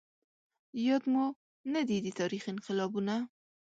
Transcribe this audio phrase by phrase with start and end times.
[0.85, 1.25] ياد مو
[1.73, 3.15] نه دي د تاريخ انقلابونه